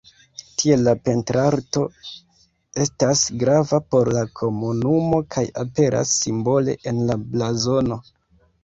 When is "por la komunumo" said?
3.93-5.23